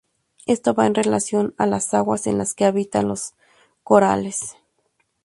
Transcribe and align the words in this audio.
Esto 0.47 0.73
va 0.73 0.87
en 0.87 0.95
relación 0.95 1.53
a 1.59 1.67
las 1.67 1.93
aguas 1.93 2.25
en 2.25 2.39
las 2.39 2.55
que 2.55 2.65
habitan 2.65 3.07
los 3.07 3.35
corales. 3.83 4.55